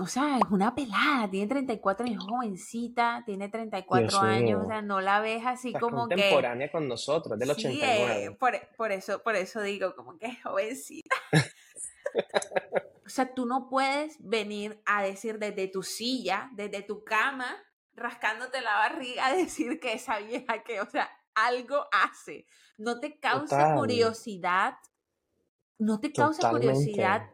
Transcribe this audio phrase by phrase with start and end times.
[0.00, 5.02] o sea, es una pelada, tiene 34 años, jovencita, tiene 34 años, o sea, no
[5.02, 6.14] la ves así como que...
[6.14, 8.24] contemporánea con nosotros, del sí, 89.
[8.24, 11.14] Eh, por, por, eso, por eso digo, como que es jovencita.
[13.06, 17.54] o sea, tú no puedes venir a decir desde tu silla, desde tu cama,
[17.92, 22.46] rascándote la barriga, a decir que esa vieja que, o sea, algo hace.
[22.78, 24.74] No te causa curiosidad,
[25.78, 27.28] no te causa curiosidad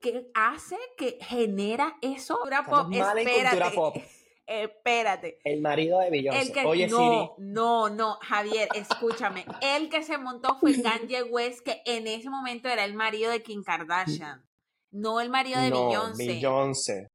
[0.00, 2.36] ¿qué hace que genera eso?
[2.36, 3.74] Cultura pop, espérate.
[3.74, 3.96] Pop.
[4.48, 5.38] Espérate.
[5.44, 6.64] El marido de Beyoncé.
[6.64, 9.44] Oye, no, no, no, Javier, escúchame.
[9.60, 13.42] El que se montó fue Kanye West, que en ese momento era el marido de
[13.42, 14.42] Kim Kardashian,
[14.90, 16.26] no el marido de no, Beyoncé.
[16.26, 17.08] Beyoncé.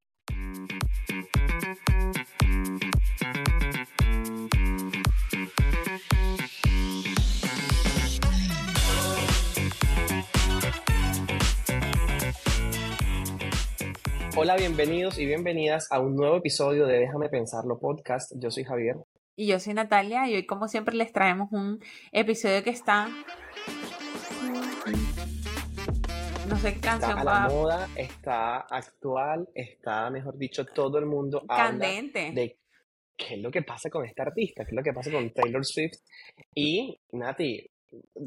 [14.35, 18.31] Hola, bienvenidos y bienvenidas a un nuevo episodio de Déjame Pensarlo podcast.
[18.35, 18.95] Yo soy Javier.
[19.35, 21.79] Y yo soy Natalia y hoy como siempre les traemos un
[22.11, 23.09] episodio que está...
[26.49, 31.05] No sé qué canción está a la moda, está actual, está, mejor dicho, todo el
[31.05, 32.31] mundo Candente.
[32.33, 32.57] de
[33.15, 35.63] qué es lo que pasa con esta artista, qué es lo que pasa con Taylor
[35.63, 35.99] Swift.
[36.55, 37.69] Y, Nati,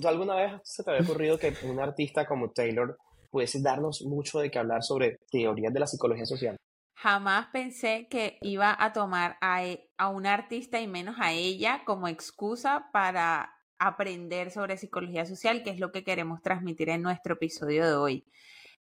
[0.00, 2.97] ¿tú alguna vez se te había ocurrido que un artista como Taylor
[3.37, 6.56] puedes darnos mucho de qué hablar sobre teorías de la psicología social.
[6.95, 11.83] Jamás pensé que iba a tomar a, e, a un artista y menos a ella
[11.84, 17.34] como excusa para aprender sobre psicología social, que es lo que queremos transmitir en nuestro
[17.34, 18.25] episodio de hoy.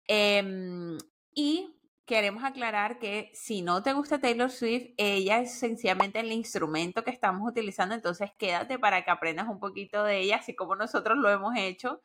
[0.06, 0.98] Em,
[1.34, 1.74] y
[2.05, 7.11] queremos aclarar que si no te gusta Taylor Swift, ella es sencillamente el instrumento que
[7.11, 11.28] estamos utilizando, entonces quédate para que aprendas un poquito de ella, así como nosotros lo
[11.28, 12.02] hemos hecho.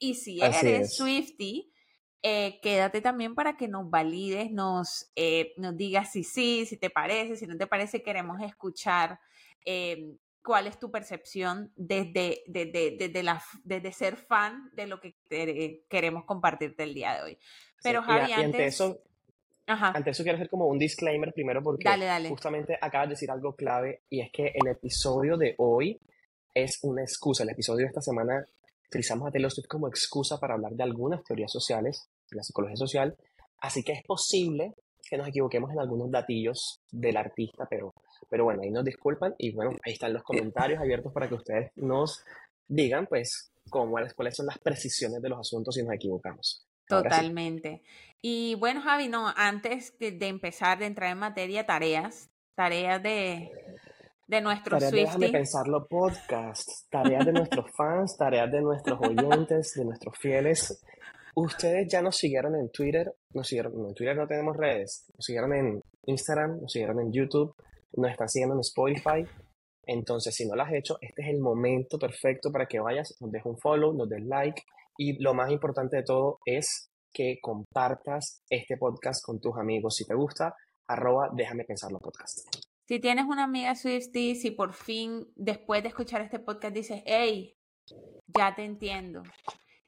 [0.00, 1.71] Y si eres Swifty,
[2.22, 6.88] eh, quédate también para que nos valides, nos, eh, nos digas si sí, si te
[6.88, 9.18] parece, si no te parece, queremos escuchar
[9.64, 15.16] eh, cuál es tu percepción desde, desde, desde, la, desde ser fan de lo que
[15.88, 17.38] queremos compartirte el día de hoy.
[17.82, 18.44] Pero Javi, antes...
[18.44, 19.02] Ante eso,
[19.66, 21.88] Ante eso quiero hacer como un disclaimer primero porque
[22.28, 25.98] justamente acabas de decir algo clave y es que el episodio de hoy
[26.54, 27.42] es una excusa.
[27.42, 28.44] El episodio de esta semana
[28.88, 33.16] utilizamos a Taylor Swift como excusa para hablar de algunas teorías sociales la psicología social.
[33.60, 34.74] Así que es posible
[35.08, 37.92] que nos equivoquemos en algunos datillos del artista, pero,
[38.28, 41.70] pero bueno, ahí nos disculpan y bueno, ahí están los comentarios abiertos para que ustedes
[41.76, 42.24] nos
[42.66, 46.66] digan pues cómo, cuáles son las precisiones de los asuntos si nos equivocamos.
[46.88, 47.82] Totalmente.
[48.20, 53.50] Y bueno, Javi, no, antes de, empezar, de entrar en materia, tareas, tareas de,
[54.26, 59.72] de nuestros Tareas de Déjame Pensarlo podcast, tareas de nuestros fans, tareas de nuestros oyentes,
[59.74, 60.82] de nuestros fieles
[61.34, 65.54] Ustedes ya nos siguieron en Twitter, nos siguieron, en Twitter no tenemos redes, nos siguieron
[65.54, 67.54] en Instagram, nos siguieron en YouTube,
[67.96, 69.26] nos están siguiendo en Spotify.
[69.84, 73.32] Entonces, si no lo has hecho, este es el momento perfecto para que vayas, nos
[73.32, 74.62] dejes un follow, nos des like
[74.98, 79.96] y lo más importante de todo es que compartas este podcast con tus amigos.
[79.96, 80.54] Si te gusta,
[80.86, 82.40] arroba déjame pensarlo podcast.
[82.86, 87.56] Si tienes una amiga Swifty, si por fin después de escuchar este podcast dices, hey,
[88.26, 89.22] ya te entiendo,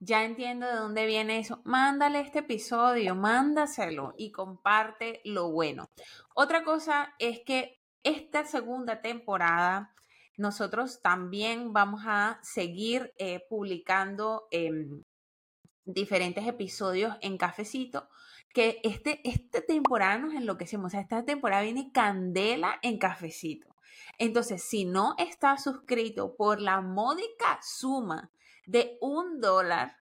[0.01, 5.89] ya entiendo de dónde viene eso, mándale este episodio, mándaselo y comparte lo bueno.
[6.35, 9.95] Otra cosa es que esta segunda temporada
[10.37, 15.03] nosotros también vamos a seguir eh, publicando em,
[15.85, 18.09] diferentes episodios en Cafecito,
[18.53, 23.75] que este, esta temporada nos enloquecemos, o sea, esta temporada viene candela en Cafecito.
[24.19, 28.31] Entonces, si no estás suscrito por la módica suma
[28.67, 29.97] de un dólar.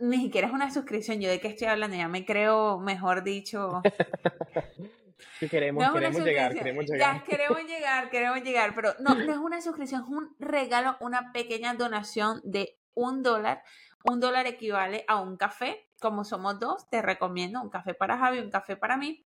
[0.00, 1.20] Ni siquiera es una suscripción.
[1.20, 3.82] Yo de qué estoy hablando, ya me creo, mejor dicho.
[5.50, 7.16] queremos, queremos llegar, queremos llegar.
[7.16, 11.32] Ya, queremos llegar, queremos llegar, pero no, no es una suscripción, es un regalo, una
[11.32, 13.62] pequeña donación de un dólar.
[14.04, 15.88] Un dólar equivale a un café.
[16.00, 19.26] Como somos dos, te recomiendo un café para Javi, un café para mí.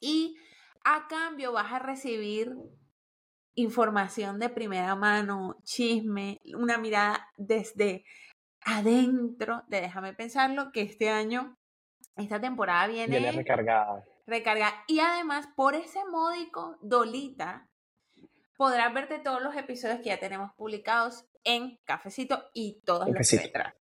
[0.00, 0.36] Y
[0.84, 2.54] a cambio vas a recibir
[3.56, 8.04] información de primera mano, chisme, una mirada desde
[8.60, 11.56] adentro de Déjame pensarlo, que este año,
[12.16, 14.04] esta temporada viene, viene recargada.
[14.26, 14.84] Recargada.
[14.86, 17.68] Y además, por ese módico dolita,
[18.56, 23.74] podrás verte todos los episodios que ya tenemos publicados en Cafecito y todas las letras.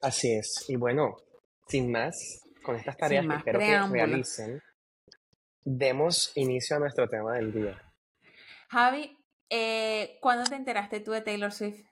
[0.00, 0.64] Así es.
[0.68, 1.16] Y bueno,
[1.66, 4.62] sin más, con estas tareas que espero que realicen,
[5.64, 7.85] demos inicio a nuestro tema del día.
[8.68, 9.16] Javi,
[9.50, 11.84] eh, ¿cuándo te enteraste tú de Taylor Swift?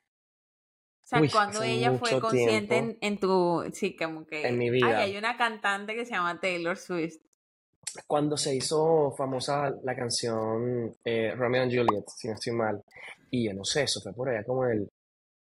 [1.05, 4.47] O sea, cuando ella fue consciente en, tu, sí, como que...
[4.47, 5.01] En mi vida.
[5.01, 7.19] Ay, hay una cantante que se llama Taylor Swift.
[8.07, 12.83] cuando se hizo famosa la canción eh, Romeo and Juliet, si no estoy mal,
[13.31, 14.89] y yo no sé, eso fue por allá como el,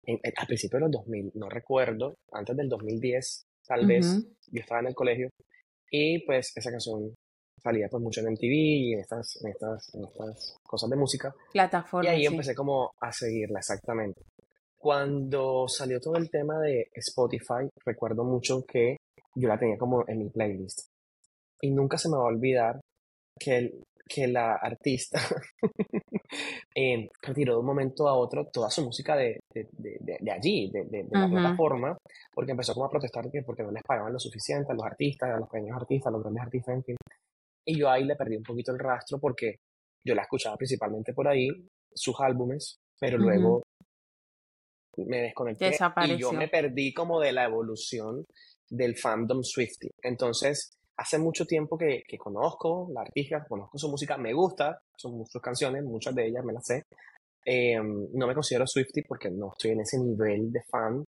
[0.05, 4.81] en, al principio de los 2000, no recuerdo, antes del 2010, tal vez, yo estaba
[4.81, 5.29] en el colegio,
[5.91, 7.15] y pues esa canción
[7.65, 11.35] salía pues mucho en MTV y en estas, en estas, en estas cosas de música.
[11.53, 12.11] Plataforma.
[12.11, 14.23] Y ahí empecé como a seguirla, exactamente.
[14.77, 18.99] Cuando salió todo el tema de Spotify, recuerdo mucho que
[19.35, 20.89] yo la tenía como en mi playlist.
[21.63, 22.81] Y nunca se me va a olvidar
[23.41, 25.19] que, que la artista
[26.75, 29.67] eh, retiró de un momento a otro toda su música de, de,
[30.21, 31.97] de, allí, de, la plataforma,
[32.35, 35.31] porque empezó como a protestar que porque no les pagaban lo suficiente a los artistas,
[35.31, 36.97] a los pequeños artistas, a los grandes artistas, en fin.
[37.65, 39.57] Y yo ahí le perdí un poquito el rastro porque
[40.05, 41.49] yo la escuchaba principalmente por ahí,
[41.95, 43.63] sus álbumes, pero luego
[44.97, 45.77] me desconecté
[46.07, 48.25] y yo me perdí como de la evolución
[48.69, 49.89] del fandom Swifty.
[50.03, 55.25] Entonces, hace mucho tiempo que, que conozco la artista, conozco su música, me gusta, son
[55.27, 56.83] sus canciones, muchas de ellas me las sé.
[57.45, 61.05] Em, no me considero Swifty porque no estoy en ese nivel de fan,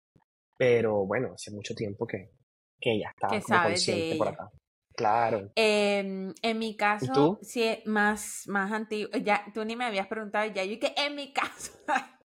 [0.57, 2.31] pero bueno, hace mucho tiempo que,
[2.79, 4.49] que ya está como consciente por acá.
[4.95, 5.51] Claro.
[5.55, 9.11] Em, en mi caso, sí, más, más antiguo.
[9.19, 11.71] Ya, tú ni me habías preguntado, ya yo que en mi caso.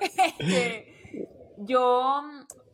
[0.00, 0.94] Este,
[1.56, 2.22] yo,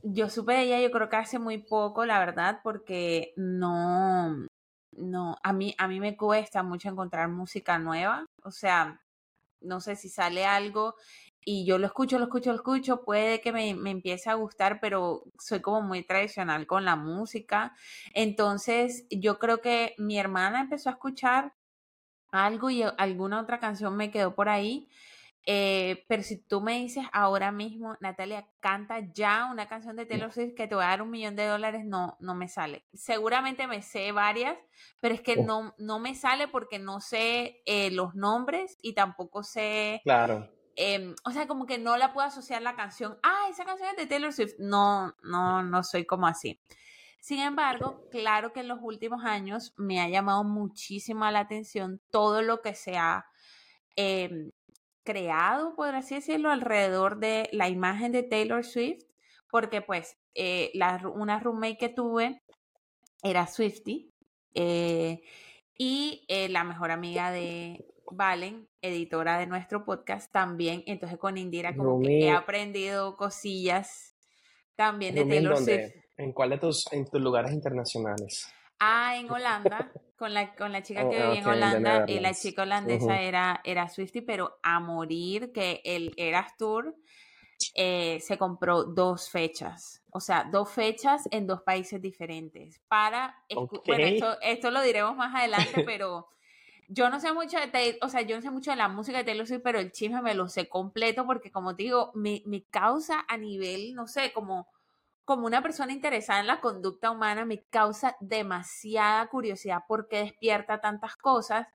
[0.03, 4.47] yo supe de ella, yo creo que hace muy poco, la verdad, porque no,
[4.93, 8.27] no, a mí, a mí me cuesta mucho encontrar música nueva.
[8.43, 9.01] O sea,
[9.61, 10.95] no sé si sale algo
[11.45, 14.81] y yo lo escucho, lo escucho, lo escucho, puede que me, me, empiece a gustar,
[14.81, 17.75] pero soy como muy tradicional con la música.
[18.15, 21.55] Entonces, yo creo que mi hermana empezó a escuchar
[22.31, 24.89] algo y alguna otra canción me quedó por ahí.
[25.47, 30.31] Eh, pero si tú me dices ahora mismo, Natalia, canta ya una canción de Taylor
[30.31, 32.85] Swift que te va a dar un millón de dólares, no, no me sale.
[32.93, 34.57] Seguramente me sé varias,
[35.01, 35.45] pero es que oh.
[35.45, 40.60] no, no me sale porque no sé eh, los nombres y tampoco sé claro.
[40.83, 43.97] Em, o sea, como que no la puedo asociar la canción, ah, esa canción es
[43.99, 44.55] de Taylor Swift.
[44.59, 46.59] No, no, no soy como así.
[47.21, 52.41] Sin embargo, claro que en los últimos años me ha llamado muchísimo la atención todo
[52.41, 53.27] lo que se ha
[53.95, 54.53] em,
[55.05, 59.05] creado, por así decirlo, alrededor de la imagen de Taylor Swift,
[59.51, 60.73] porque pues eh,
[61.15, 62.43] una roommate que tuve
[63.23, 64.15] era Swifty
[64.55, 65.21] eh,
[65.77, 70.83] y eh, la mejor amiga de, Valen, editora de nuestro podcast, también.
[70.87, 74.17] Entonces con Indira como que he aprendido cosillas
[74.77, 75.93] también de Taylor Swift.
[76.17, 78.53] ¿En cuál de tus, en tus lugares internacionales?
[78.79, 82.33] Ah, en Holanda, con la, con la chica oh, que vivía en Holanda, y la
[82.33, 86.97] chica holandesa era, era Swifty, pero a morir, que el Eras Tour
[87.75, 92.81] eh, se compró dos fechas, o sea, dos fechas en dos países diferentes.
[92.89, 93.37] Para,
[93.87, 96.29] bueno, esto, esto lo diremos más adelante, pero
[96.93, 99.25] yo no sé mucho de o sea, yo no sé mucho de la música de
[99.25, 102.65] Taylor Swift, pero el chisme me lo sé completo porque como te digo, me, me
[102.65, 104.67] causa a nivel, no sé, como,
[105.25, 111.17] como una persona interesada en la conducta humana, me causa demasiada curiosidad porque despierta tantas
[111.17, 111.69] cosas.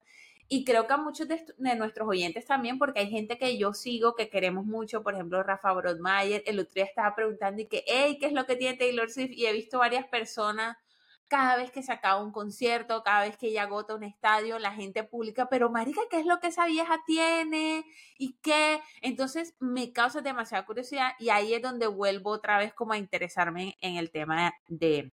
[0.50, 4.16] Y creo que a muchos de, nuestros oyentes también, porque hay gente que yo sigo,
[4.16, 8.18] que queremos mucho, por ejemplo, Rafa Brodmayer, el otro día estaba preguntando y que, hey,
[8.20, 9.32] ¿qué es lo que tiene Taylor Swift?
[9.32, 10.78] Y he visto varias personas
[11.27, 14.74] cada vez que se acaba un concierto, cada vez que ella agota un estadio, la
[14.74, 17.85] gente publica, pero marica, ¿qué es lo que esa vieja tiene?
[18.18, 18.80] ¿Y qué?
[19.02, 23.78] Entonces me causa demasiada curiosidad y ahí es donde vuelvo otra vez como a interesarme
[23.81, 25.11] en el tema de,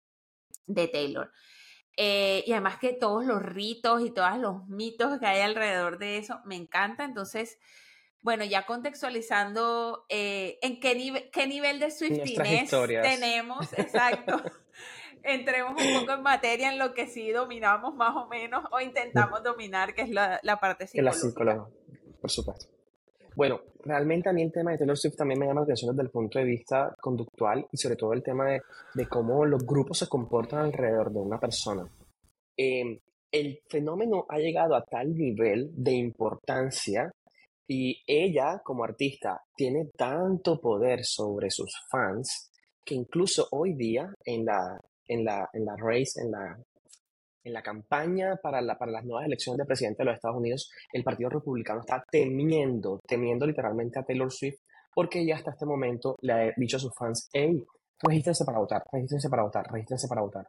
[0.68, 1.32] de Taylor.
[1.98, 6.18] Eh, y además que todos los ritos y todos los mitos que hay alrededor de
[6.18, 7.04] eso me encanta.
[7.04, 7.58] Entonces,
[8.22, 14.42] bueno, ya contextualizando eh, en qué, qué nivel de Swiftiness tenemos, exacto.
[15.24, 19.44] entremos un poco en materia en lo que sí dominamos más o menos o intentamos
[19.44, 21.26] dominar, que es la, la parte psicológica.
[21.26, 21.70] La psicóloga,
[22.22, 22.68] por supuesto.
[23.36, 26.06] Bueno, realmente a mí el tema de Taylor Swift también me llama la atención desde
[26.06, 28.62] el punto de vista conductual y sobre todo el tema de,
[28.94, 31.86] de cómo los grupos se comportan alrededor de una persona.
[32.56, 32.98] Em,
[33.32, 37.12] el fenómeno ha llegado a tal nivel de importancia
[37.68, 42.52] y ella como artista tiene tanto poder sobre sus fans
[42.86, 46.58] que incluso hoy día en la, en la, en la race, en la,
[47.44, 50.70] en la campaña para, la, para las nuevas elecciones de presidente de los Estados Unidos,
[50.92, 54.60] el Partido Republicano está temiendo, temiendo literalmente a Taylor Swift,
[54.94, 57.64] porque ya hasta este momento le ha dicho a sus fans, hey,
[58.02, 60.48] regístrense para votar, regístrense para votar, regístrense para votar.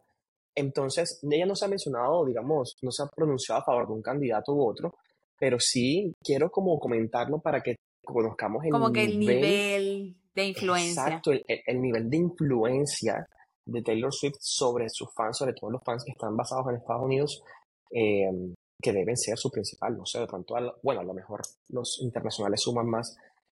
[0.55, 4.03] Entonces, ella no se ha mencionado, digamos, no se ha pronunciado a favor de un
[4.03, 4.95] candidato u otro,
[5.39, 11.03] pero sí quiero como comentarlo para que conozcamos el como que el nivel de influencia.
[11.03, 13.27] Exacto, el, el, nivel de influencia
[13.67, 17.03] de Taylor Swift sobre sus fans, sobre todo los fans que están basados en Estados
[17.05, 17.43] Unidos,
[17.91, 22.01] em, que deben ser su principal, no sé, de pronto, bueno, a lo mejor los
[22.03, 23.17] internacionales suman más,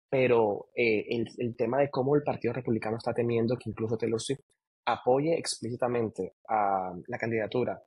[0.09, 4.21] pero eh, el, el, tema de cómo el Partido Republicano está temiendo que incluso Taylor
[4.21, 4.41] Swift
[4.87, 7.83] apoye explícitamente a la candidatura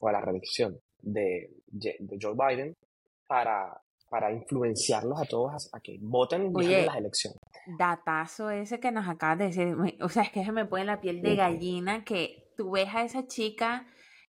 [0.00, 2.76] o a la reelección de, de Joe Biden
[3.26, 3.80] para,
[4.16, 7.38] para influenciarlos a todos a, que voten en las elecciones.
[7.78, 11.02] Datazo ese que nos acabas de decir, o sea, es que se me pone la
[11.02, 13.86] piel de gallina que tú ves a esa chica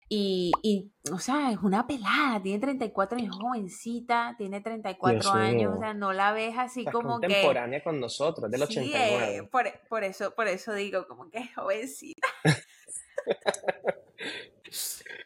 [0.08, 5.78] y, y, o sea, es una pelada, tiene 34 años, jovencita, tiene 34 años, o
[5.78, 7.26] sea, no la ves así como que...
[7.26, 9.36] contemporánea con nosotros, del sí, 89.
[9.36, 12.26] Eh, por, por, eso, por eso digo, como que es jovencita.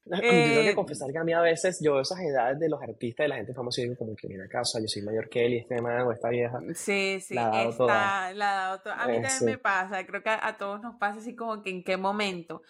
[0.11, 2.81] yo tengo que eh, confesar que a mí a veces yo esas edades de los
[2.83, 5.55] artistas de la gente famosa digo como que mira casa, yo soy mayor que él
[5.55, 6.61] y este man o esta vieja.
[6.75, 9.03] Sí, sí, la está, la dado toda.
[9.03, 11.71] A mí eh, también me pasa, creo que a, todos nos pasa así como que
[11.71, 12.63] en qué momento.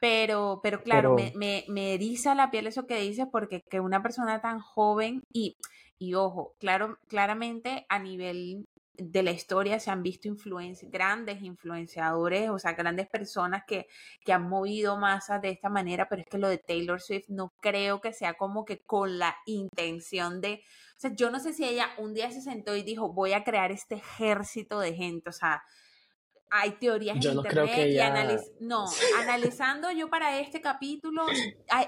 [0.00, 4.02] Pero, pero claro, Me, me, me, eriza la piel eso que dices porque que una
[4.02, 5.56] persona tan joven y,
[5.98, 10.28] y ojo, claro, claramente a nivel de la historia se han visto
[10.84, 13.86] grandes influenciadores, o sea, grandes personas que,
[14.24, 17.52] que han movido masas de esta manera, pero es que lo de Taylor Swift no
[17.60, 20.62] creo que sea como que con la intención de,
[20.96, 23.44] o sea, yo no sé si ella un día se sentó y dijo, voy a
[23.44, 25.64] crear este ejército de gente, o sea,
[26.50, 28.84] hay teorías en internet y no,
[29.18, 31.26] analizando yo para este capítulo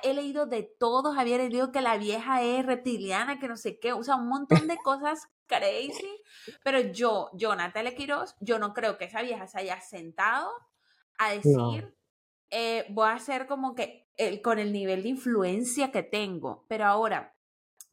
[0.02, 3.92] he leído de todos, había leído que la vieja es reptiliana, que no sé qué,
[3.92, 6.22] o sea, un montón de cosas crazy,
[6.62, 10.50] pero yo, yo, Natalia Quiroz, yo no creo que esa vieja se haya sentado
[11.18, 11.96] a decir,
[12.50, 16.84] eh, voy a hacer como que el, con el nivel de influencia que tengo, pero
[16.84, 17.34] ahora,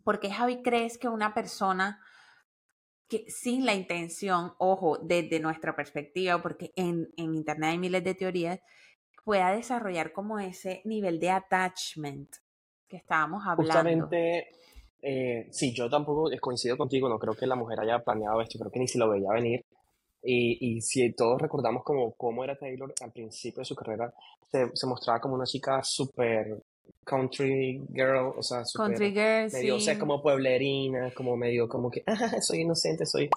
[0.04, 2.00] ¿por qué Javi crees que una persona
[3.08, 8.16] que sin la intención, ojo, desde nuestra perspectiva, porque en, en Internet hay miles de
[8.16, 8.60] teorías,
[9.24, 12.36] pueda desarrollar como ese nivel de attachment
[12.88, 13.74] que estábamos hablando.
[13.74, 14.52] Justamente,
[15.04, 18.72] eh, sí, yo tampoco coincido contigo, no creo que la mujer haya planeado esto, creo
[18.72, 19.66] que ni si lo veía venir.
[20.26, 24.14] Y, y si todos recordamos como cómo era Taylor al principio de su carrera,
[24.50, 26.64] se, se mostraba como una chica súper
[27.04, 32.04] country girl, o sea, country girl, medio, o sea, como pueblerina, como medio, como que,
[32.08, 33.30] ah, soy inocente, soy,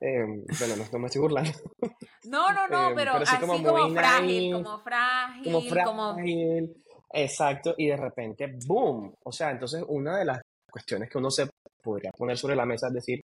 [0.00, 0.24] eh,
[0.58, 1.50] bueno, no, me estoy burlando.
[2.24, 3.58] No, no, no, em, pero, así como,
[3.90, 6.74] frágil, como frágil, como frágil,
[7.12, 10.40] exacto, y de repente, boom, o sea, entonces una de las
[10.74, 11.48] cuestiones que uno se
[11.80, 13.20] podría poner sobre la mesa es decir,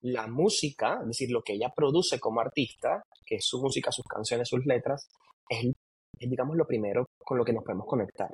[0.00, 4.04] la música, es decir, lo que ella produce como artista, que es su música, sus
[4.04, 5.08] canciones, sus letras,
[5.48, 5.66] es,
[6.18, 8.28] es digamos, lo primero con lo que nos podemos conectar.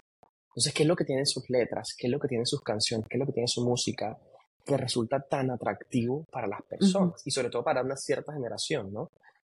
[0.48, 1.94] Entonces, ¿qué es lo que tienen sus letras?
[1.96, 3.06] ¿Qué es lo que tienen sus canciones?
[3.08, 4.16] ¿Qué es lo que tiene su música?
[4.64, 9.10] Que resulta tan atractivo para las personas y sobre todo para una cierta generación, ¿no?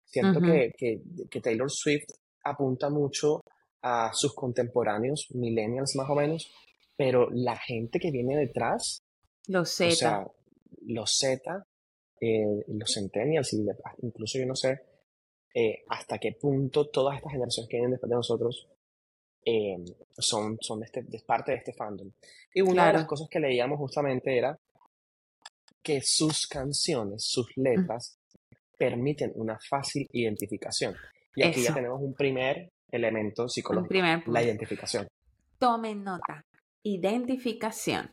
[0.03, 2.09] Siento que, que, Taylor Swift
[2.43, 3.41] apunta mucho
[3.83, 6.51] a sus contemporáneos, millennials más o menos,
[6.95, 9.03] pero la gente que viene detrás,
[9.47, 10.27] los Z, o sea,
[10.87, 11.65] los Z,
[12.19, 13.65] eh, los centennials y
[14.03, 14.79] incluso yo no sé
[15.53, 18.67] eh, hasta qué punto todas estas generaciones que vienen después de nosotros
[19.43, 19.75] eh,
[20.17, 22.11] son, son de este, parte de este fandom.
[22.53, 24.57] Y una de las cosas que leíamos justamente era
[25.81, 28.19] que sus canciones, sus letras,
[28.77, 30.95] permiten una fácil identificación.
[31.35, 35.07] Y aquí ya tenemos un primer elemento psicológico, la identificación.
[35.57, 36.45] Tomen nota,
[36.83, 38.11] identificación.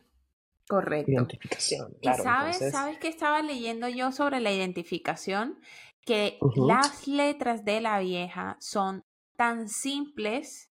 [0.67, 1.11] Correcto.
[1.11, 1.97] Identificación.
[2.01, 5.59] y sabes, ¿sabes qué estaba leyendo yo sobre la identificación?
[6.05, 9.03] Que las letras de la vieja son
[9.35, 10.69] tan simples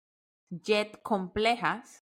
[0.51, 2.05] jet complejas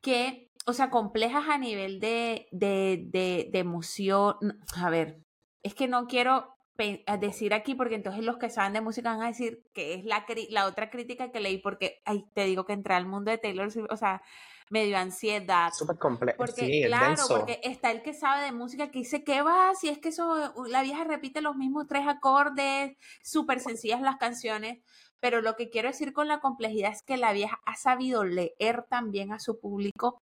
[0.00, 3.04] que, o sea, complejas a nivel de, de,
[3.50, 4.36] de, emoción.
[4.76, 5.20] A ver,
[5.62, 6.54] es que no quiero
[7.20, 10.24] decir aquí porque entonces los que saben de música van a decir que es la,
[10.50, 13.72] la otra crítica que leí porque, ay, te digo que entré al mundo de Taylor
[13.72, 14.22] Swift, o sea,
[14.70, 15.72] me dio ansiedad.
[15.72, 16.46] Súper complejo.
[16.46, 19.74] sí, claro, porque está el que sabe de música que dice, ¿qué va?
[19.74, 24.78] Si es que eso, la vieja repite los mismos tres acordes, súper sencillas las canciones,
[25.20, 28.84] pero lo que quiero decir con la complejidad es que la vieja ha sabido leer
[28.88, 30.22] también a su público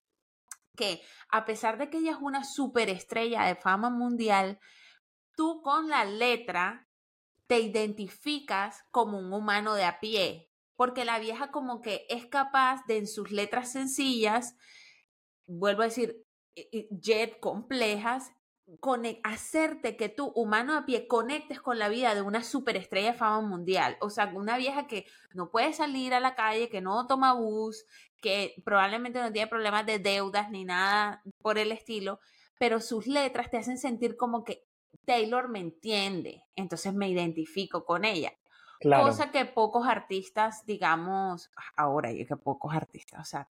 [0.76, 4.60] que a pesar de que ella es una superestrella de fama mundial,
[5.36, 6.88] tú con la letra
[7.48, 10.51] te identificas como un humano de a pie,
[10.82, 14.58] porque la vieja como que es capaz de en sus letras sencillas,
[15.46, 16.26] vuelvo a decir,
[16.90, 18.32] jet complejas,
[19.22, 23.48] hacerte que tú, humano a pie, conectes con la vida de una superestrella de fama
[23.48, 23.96] mundial.
[24.02, 27.86] O sea, una vieja que no puede salir a la calle, que no toma bus,
[28.20, 32.20] que probablemente no tiene problemas de deudas ni nada por el estilo,
[32.58, 34.66] pero sus letras te hacen sentir como que
[35.06, 38.34] Taylor me entiende, entonces me identifico con ella.
[38.82, 43.48] Cosa que pocos artistas, digamos, ahora y que pocos artistas, o sea,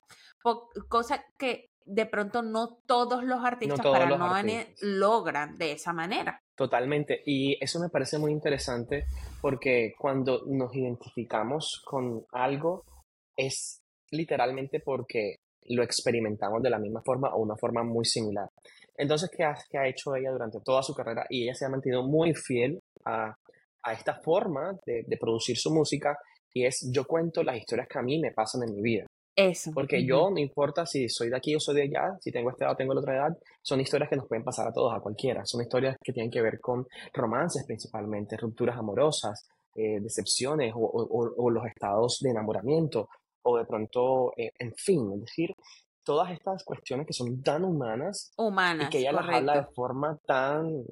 [0.90, 4.34] cosa que de pronto no todos los artistas para no
[4.82, 6.42] logran de esa manera.
[6.56, 7.22] Totalmente.
[7.26, 9.06] Y eso me parece muy interesante
[9.42, 12.84] porque cuando nos identificamos con algo
[13.36, 18.50] es literalmente porque lo experimentamos de la misma forma o una forma muy similar.
[18.96, 21.26] Entonces, ¿qué ha, ha hecho ella durante toda su carrera?
[21.30, 23.36] Y ella se ha mantenido muy fiel a,
[23.90, 26.18] esta forma de, de, producir su música
[26.54, 29.06] y es yo cuento las historias que a mí me pasan en mi vida.
[29.36, 29.72] Eso.
[29.74, 32.66] Porque yo, no importa si soy de aquí o soy de allá, si tengo esta
[32.66, 35.00] edad o tengo la otra edad, son historias que nos pueden pasar a todos, a
[35.00, 35.46] cualquiera.
[35.46, 41.66] Son historias que tienen que ver con romances principalmente, rupturas amorosas, eh, decepciones o, los
[41.66, 43.08] estados de enamoramiento
[43.44, 45.56] o de pronto, eh, en fin, es decir,
[46.04, 50.18] todas estas cuestiones que son tan humanas, humanas y que ella las habla de forma
[50.26, 50.84] tan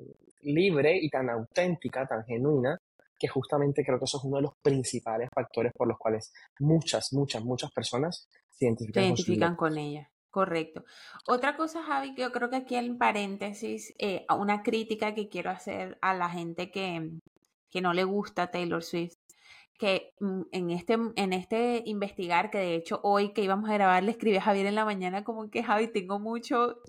[0.41, 2.77] libre y tan auténtica, tan genuina,
[3.17, 7.11] que justamente creo que eso es uno de los principales factores por los cuales muchas,
[7.11, 10.09] muchas, muchas personas se identifican, con, ella.
[10.29, 10.85] Correcto.
[11.27, 15.49] Otra cosa, Javi, que yo creo que aquí en paréntesis, eh, una crítica que quiero
[15.49, 17.11] hacer a la gente que,
[17.69, 19.17] que no le gusta Taylor Swift
[19.79, 24.03] que mm, en este, en este investigar, que de hecho hoy que íbamos a grabar,
[24.03, 26.81] le escribí a Javier en la mañana como que Javi, tengo mucho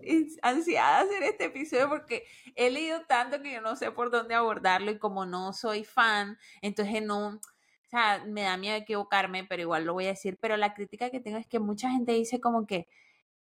[0.43, 2.25] ansiedad de hacer este episodio porque
[2.57, 6.37] he leído tanto que yo no sé por dónde abordarlo y como no soy fan,
[6.63, 7.41] entonces no, o
[7.89, 11.21] sea, me da miedo equivocarme, pero igual lo voy a decir, pero la crítica que
[11.21, 12.89] tengo es que mucha gente dice como que,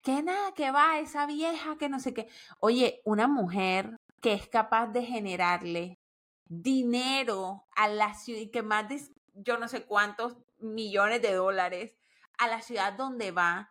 [0.03, 2.27] que nada, que va esa vieja, que no sé qué.
[2.59, 6.01] Oye, una mujer que es capaz de generarle
[6.49, 8.89] dinero a la ciudad y que más
[9.37, 11.97] yo no sé cuántos millones de dólares
[12.39, 13.71] a la ciudad donde va.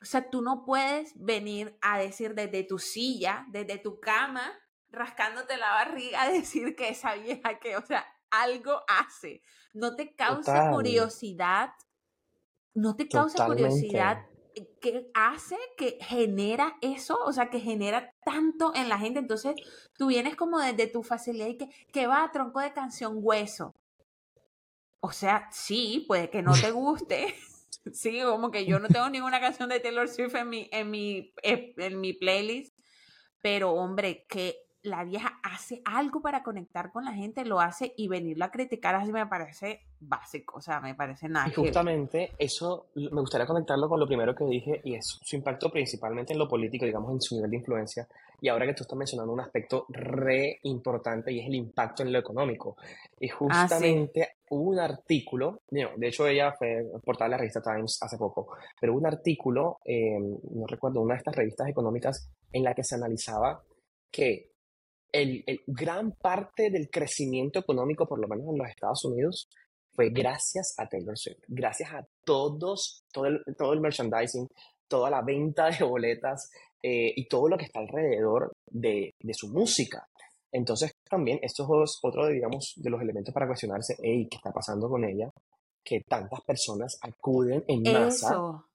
[0.00, 4.52] O sea, tú no puedes venir a decir desde tu silla, desde tu cama,
[4.90, 9.42] rascándote la barriga, a decir que esa vieja que, o sea, algo hace.
[9.72, 11.70] No te causa curiosidad.
[12.74, 14.26] No te causa curiosidad
[14.80, 19.20] ¿Qué hace, que genera eso, o sea, que genera tanto en la gente.
[19.20, 19.54] Entonces,
[19.96, 23.74] tú vienes como desde tu facilidad y que, que va a tronco de canción hueso.
[25.04, 27.34] O sea, sí, puede que no te guste.
[27.92, 31.32] sí, como que yo no tengo ninguna canción de Taylor Swift en mi, en mi,
[31.42, 32.72] eh, en mi playlist.
[33.42, 38.08] Pero, hombre, que la vieja hace algo para conectar con la gente, lo hace y
[38.08, 41.48] venirlo a criticar así me parece básico, o sea, me parece nada.
[41.48, 45.70] Y justamente eso me gustaría conectarlo con lo primero que dije y es su impacto
[45.70, 48.08] principalmente en lo político, digamos, en su nivel de influencia.
[48.42, 52.12] Y ahora que tú estás mencionando un aspecto re importante y es el impacto en
[52.12, 52.76] lo económico.
[53.20, 57.98] Y ah, justamente hubo un artículo, de hecho ella fue portada de la revista Times
[58.02, 58.48] hace poco,
[58.80, 62.82] pero hubo un artículo, eh, no recuerdo, una de estas revistas económicas en la que
[62.82, 63.62] se analizaba
[64.10, 64.50] que
[65.12, 69.48] el, gran parte del crecimiento económico, por lo menos en los Estados Unidos,
[69.94, 74.48] fue gracias a Taylor Swift, gracias a todos, todo el, todo el merchandising,
[74.88, 76.50] toda la venta de boletas
[76.82, 80.08] eh, y todo lo que está alrededor de, de, su música.
[80.50, 84.52] Entonces también esto es otro, de, digamos, de los elementos para cuestionarse, hey, ¿qué está
[84.52, 85.30] pasando con ella?
[85.84, 88.28] Que tantas personas acuden en masa.
[88.28, 88.66] Eso.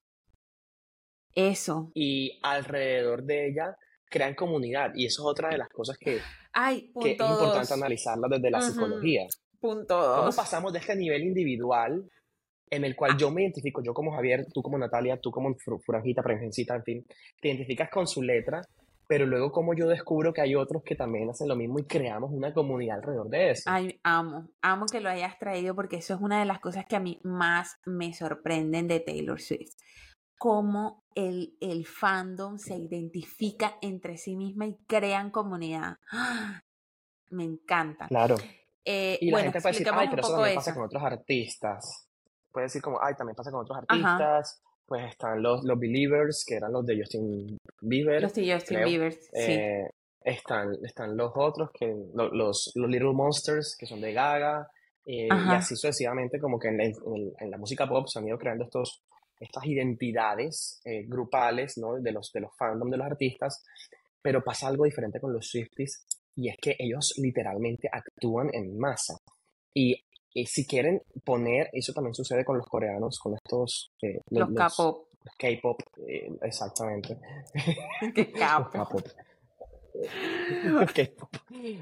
[1.36, 1.92] Eso.
[1.94, 3.78] Y alrededor de ella
[4.10, 6.20] crean comunidad y eso es otra de las cosas que,
[7.02, 9.28] que es importante analizarla desde la psicología.
[9.60, 12.10] Punto ¿Cómo pasamos de este nivel individual
[12.70, 16.22] en el cual yo me identifico, yo como Javier, tú como Natalia, tú como Furanjita,
[16.22, 17.06] Pregencita, en fin,
[17.42, 18.62] te identificas con su letra,
[19.08, 22.32] pero luego como yo descubro que hay otros que también hacen lo mismo y creamos
[22.32, 23.64] una comunidad alrededor de eso.
[23.68, 26.98] Ay, amo, amo que lo hayas traído porque eso es una de las cosas que
[26.98, 29.76] a mí más me sorprenden de Taylor Swift
[30.38, 35.98] cómo el, el fandom se identifica entre sí misma y crean comunidad.
[37.30, 38.08] Me encanta.
[38.08, 38.36] Claro.
[38.86, 42.08] Eh, y la gente puede decir, ay, pero eso también pasa con otros artistas.
[42.58, 44.64] Puede decir como, ay, también pasa con otros artistas.
[44.88, 48.20] Pues están los, los Believers, que eran los de Justin Bieber.
[48.20, 49.30] Los de Justin Bieber, sí.
[49.34, 49.88] Eh,
[50.22, 54.72] están, están los otros, que los, los, Little Monsters, que son de Gaga.
[55.06, 58.64] Eh, y así sucesivamente, como que en en la música pop se han ido creando
[58.64, 59.04] estos
[59.40, 62.00] estas identidades eh, grupales ¿no?
[62.00, 63.64] de, los, de los fandom de los artistas,
[64.20, 69.14] pero pasa algo diferente con los Swifties y es que ellos literalmente actúan en masa.
[69.76, 70.04] Y,
[70.46, 73.92] si quieren poner, eso también sucede con los coreanos, con estos...
[74.02, 75.08] Eh, los, K-pop.
[75.38, 77.18] K-pop, eh, exactamente.
[78.36, 79.08] K-pop.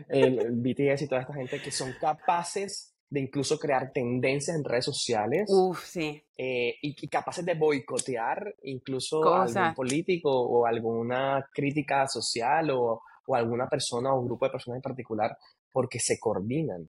[0.07, 4.85] El BTS y toda esta gente que son capaces de incluso crear tendencias en redes
[4.85, 5.49] sociales.
[5.49, 6.21] Uf, sí.
[6.37, 13.67] Eh, y, capaces de boicotear incluso algún político o alguna crítica social o, o, alguna
[13.67, 15.37] persona o grupo de personas en particular
[15.71, 16.89] porque se coordinan.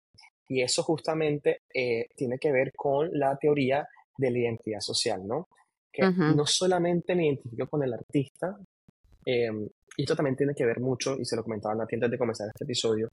[0.50, 3.86] Y eso justamente eh, tiene que ver con la teoría
[4.18, 5.46] de la identidad social, ¿no?
[5.92, 8.56] que no solamente me identifico con el artista,
[9.24, 12.18] em, y esto también tiene que ver mucho, y se lo comentaba Nati antes de
[12.18, 13.08] comenzar este episodio,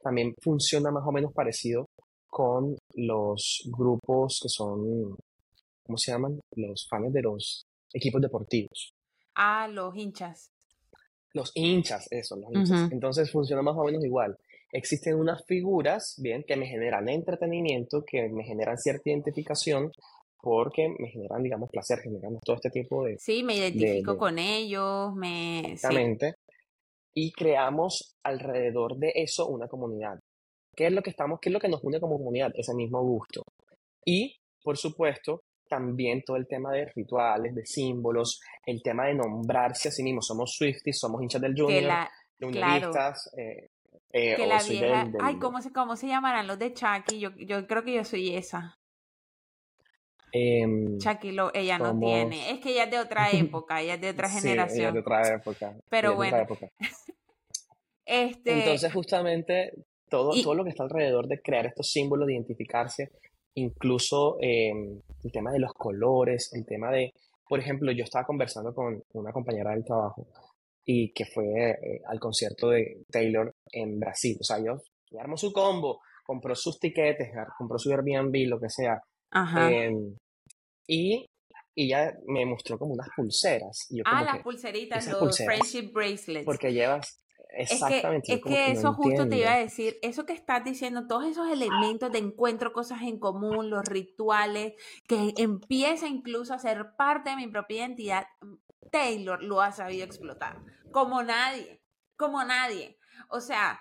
[0.00, 1.86] también funciona más o menos parecido
[2.26, 5.16] con los grupos que son,
[5.82, 6.38] ¿cómo se llaman?
[6.54, 8.92] Los fans de los equipos deportivos.
[9.34, 10.50] Ah, los hinchas.
[11.32, 12.92] Los hinchas, eso, los hinchas.
[12.92, 14.36] Entonces funciona más o menos igual.
[14.72, 19.90] Existen unas figuras, bien, que me generan entretenimiento, que me generan cierta identificación,
[20.40, 23.16] porque me generan, digamos, placer, generan todo este tipo de...
[23.18, 25.72] Sí, me identifico con ellos, me...
[25.72, 26.34] Exactamente.
[27.14, 30.18] Y creamos alrededor de eso una comunidad.
[30.76, 32.52] ¿Qué es lo que estamos, qué es lo que nos une como comunidad?
[32.54, 33.42] Ese mismo gusto.
[34.04, 39.88] Y, por supuesto, también todo el tema de rituales, de símbolos, el tema de nombrarse
[39.88, 40.26] a sí mismos.
[40.26, 43.68] Somos Swifties, somos hinchas del Junior, la, unionistas, eh,
[44.12, 47.18] eh, que la vieja, ay, ¿cómo se, ¿cómo se llamarán los de Chucky?
[47.18, 48.78] Yo, yo creo que yo soy esa.
[50.32, 50.66] Eh,
[50.98, 52.50] Chucky lo, ella no tiene.
[52.50, 54.80] Es que ella es de otra época, ella es de otra generación.
[54.80, 55.76] Ella es de otra época.
[55.88, 56.46] Pero bueno.
[58.06, 58.58] este...
[58.58, 59.72] Entonces, justamente,
[60.08, 63.10] todo, todo lo que está alrededor de crear estos símbolos, de identificarse,
[63.54, 67.12] incluso em, el tema de los colores, el tema de,
[67.48, 70.26] por ejemplo, yo estaba conversando con una compañera del trabajo
[70.90, 74.38] y que fue eh, al concierto de Taylor en Brasil.
[74.40, 74.78] O sea, yo,
[75.20, 78.98] armó su combo, compró sus tiquetes, compró su Airbnb, lo que sea.
[79.70, 80.16] Em,
[80.88, 81.26] y,
[81.76, 83.86] y ya me mostró como unas pulseras.
[84.06, 86.46] ah, las pulseritas, los friendship bracelets.
[86.46, 87.18] Porque llevas,
[87.50, 88.34] Exactamente.
[88.34, 92.10] Es que, eso justo te iba a decir, eso que estás diciendo, todos esos elementos
[92.12, 94.74] de encuentro, cosas en común, los rituales,
[95.06, 98.26] que empieza incluso a ser parte de mi propia identidad,
[98.90, 100.62] Taylor lo ha sabido explotar,
[100.92, 101.82] como nadie,
[102.16, 102.98] como nadie.
[103.28, 103.80] O sea,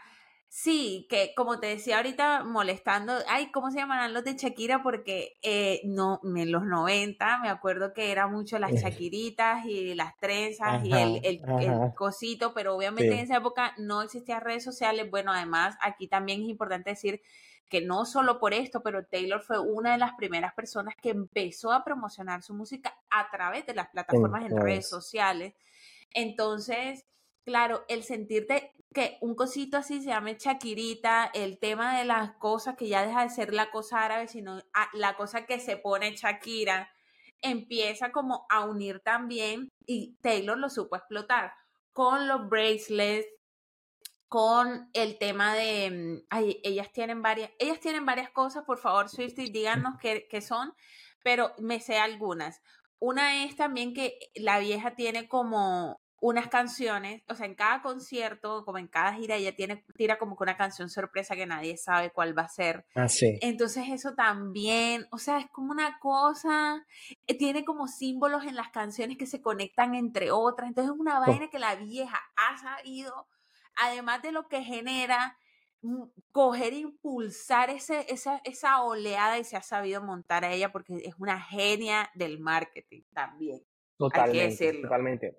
[0.50, 4.82] Sí, que como te decía ahorita, molestando, ay, ¿cómo se llamarán los de Shakira?
[4.82, 10.16] Porque eh, no, en los 90 me acuerdo que era mucho las Shakiritas y las
[10.18, 11.42] trenzas y el, el,
[11.96, 15.12] cosito, pero obviamente en esa época no existían redes sociales.
[15.12, 17.22] Bueno, además, aquí también es importante decir
[17.70, 21.72] que no solo por esto, pero Taylor fue una de las primeras personas que empezó
[21.72, 25.54] a promocionar su música a través de las plataformas en redes sociales.
[26.12, 27.06] Entonces,
[27.44, 32.76] claro, el sentirte que un cosito así se llame Shakirita, el tema de las cosas
[32.76, 36.16] que ya deja de ser la cosa árabe, sino ah, la cosa que se pone
[36.16, 36.90] Shakira,
[37.42, 41.54] empieza como a unir también y Taylor lo supo explotar
[41.94, 43.28] con los bracelets,
[44.28, 49.10] con el tema de, mm, ay, ellas tienen varias, ellas tienen varias cosas, por favor,
[49.10, 50.74] Swifty, díganos qué, qué son,
[51.24, 52.62] pero me sé algunas.
[53.00, 58.66] Una es también que la vieja tiene como unas canciones, o sea, en cada concierto,
[58.66, 62.12] como en cada gira, ella tiene, tira como que una canción sorpresa que nadie sabe
[62.12, 62.86] cuál va a ser.
[62.96, 63.38] Ah, sí.
[63.42, 66.84] Entonces eso también, o sea, es como una cosa,
[67.28, 71.20] eh, tiene como símbolos en las canciones que se conectan entre otras, entonces es una
[71.20, 71.26] oh.
[71.26, 73.28] vaina que la vieja ha sabido,
[73.78, 75.38] además de lo que genera,
[75.82, 80.72] mm, coger e impulsar ese, esa, esa oleada y se ha sabido montar a ella
[80.72, 83.64] porque es una genia del marketing también.
[83.98, 85.38] Totalmente, totalmente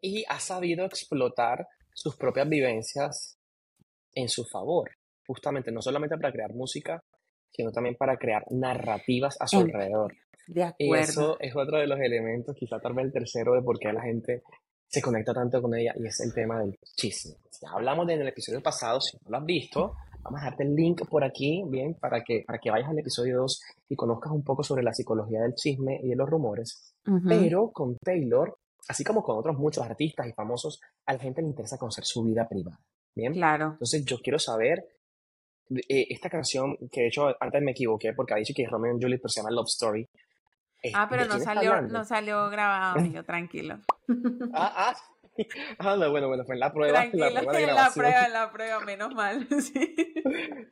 [0.00, 3.38] y ha sabido explotar sus propias vivencias
[4.14, 4.90] en su favor,
[5.26, 7.02] justamente no solamente para crear música,
[7.50, 10.14] sino también para crear narrativas a su alrededor.
[10.46, 10.94] De acuerdo.
[10.94, 13.92] Y eso es otro de los elementos, quizá tal vez el tercero, de por qué
[13.92, 14.42] la gente
[14.88, 17.34] se conecta tanto con ella, y es el tema del chisme.
[17.60, 20.74] Ya hablamos en el episodio pasado, si no lo has visto, vamos a dejarte el
[20.74, 24.44] link por aquí, bien, para que, para que vayas al episodio 2 y conozcas un
[24.44, 26.94] poco sobre la psicología del chisme y de los rumores.
[27.26, 31.48] Pero con Taylor así como con otros muchos artistas y famosos, a la gente le
[31.48, 32.80] interesa conocer su vida privada.
[33.14, 33.32] Bien.
[33.32, 33.72] Claro.
[33.72, 34.84] Entonces yo quiero saber
[35.70, 38.96] eh, esta canción, que de hecho antes me equivoqué porque ha dicho que es Romeo
[38.96, 40.08] y Juliet, pero se llama Love Story.
[40.94, 43.78] Ah, pero no salió, no salió grabado, amigo, tranquilo.
[44.54, 44.96] ah, ah.
[45.78, 47.00] Ah, no, bueno, bueno, fue en la prueba.
[47.00, 49.46] Tranquilo, la prueba, de en la prueba, en la prueba, menos mal.
[49.60, 49.94] Sí.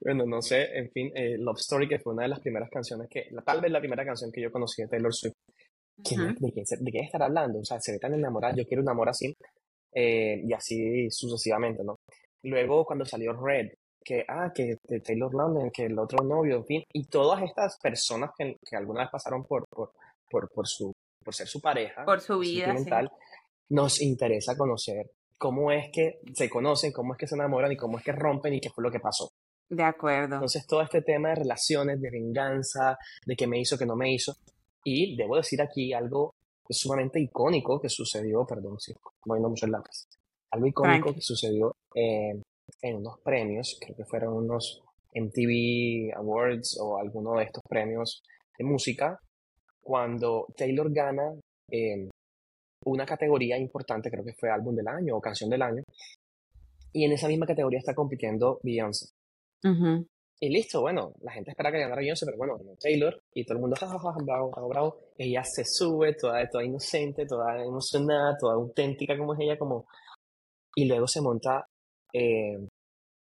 [0.01, 3.09] Bueno, no sé, en fin, eh, Love Story, que fue una de las primeras canciones
[3.09, 5.35] que, tal vez la primera canción que yo conocí de Taylor Swift,
[5.97, 7.61] ¿De, qué, ¿De estar hablando?
[7.61, 9.35] O sea, se ve tan enamorada, yo quiero un amor así,
[9.95, 11.97] eh, y así sucesivamente, ¿no?
[12.45, 13.71] Luego, cuando salió Red,
[14.07, 18.31] que, ah, que Taylor London, que el otro novio, en fin, y todas estas personas
[18.39, 19.91] que, que alguna vez pasaron por, por,
[20.31, 20.93] por, por, su,
[21.25, 22.73] por ser su pareja, por su vida,
[23.69, 27.99] nos interesa conocer cómo es que se conocen, cómo es que se enamoran y cómo
[27.99, 29.29] es que rompen y qué fue lo que pasó.
[29.69, 30.37] De acuerdo.
[30.37, 34.15] Entonces, todo este tema de relaciones, de venganza, de qué me hizo, qué no me
[34.15, 34.37] hizo,
[34.85, 36.33] y debo decir aquí algo
[36.71, 40.07] sumamente icónico que sucedió, perdón si moviendo mucho el lápiz,
[40.53, 41.75] algo icónico que sucedió
[42.83, 44.83] en unos premios, creo que fueron unos
[45.15, 48.23] MTV Awards o alguno de estos premios
[48.59, 49.19] de música,
[49.83, 51.33] cuando Taylor gana
[51.71, 52.09] em,
[52.85, 55.83] una categoría importante, creo que fue álbum del año o canción del año.
[56.93, 59.07] Y en esa misma categoría está compitiendo Beyoncé.
[60.39, 63.61] Y listo, bueno, la gente espera que ganara Beyoncé, pero bueno, Taylor y todo el
[63.63, 64.97] mundo, jajaja, bravo, bravo, bravo.
[65.17, 69.87] Ella se sube, toda, toda inocente, toda emocionada, toda auténtica como es ella, como...
[70.75, 71.67] Y luego se monta
[72.17, 72.69] eh,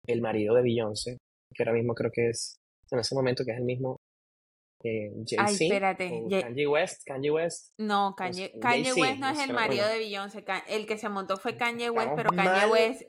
[0.07, 1.17] el marido de Beyoncé,
[1.53, 2.57] que ahora mismo creo que es,
[2.91, 3.97] en ese momento que es el mismo
[4.83, 6.23] eh, Ay, espérate.
[6.29, 7.73] Kanye West, Kanye West.
[7.79, 10.45] No, Kanye, West no es el marido de Beyoncé.
[10.67, 13.01] El que se montó fue Kanye West, pero Kanye West.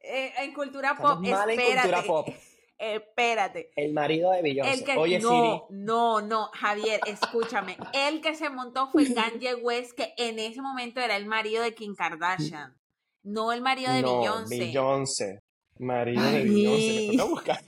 [0.00, 1.52] Eh, en cultura pop, espérate.
[1.52, 2.28] En cultura pop.
[2.76, 3.70] Espérate.
[3.76, 4.96] El marido de Beyoncé.
[4.96, 7.76] Oye, no, no, no, Javier, escúchame.
[7.92, 11.72] El que se montó fue Kanye West, que en ese momento era el marido de
[11.72, 12.76] Kim Kardashian.
[13.24, 14.58] No el marido de no, Beyoncé.
[14.58, 15.40] Beyoncé.
[15.78, 17.16] Marido de Beyoncé.
[17.16, 17.64] Me buscar.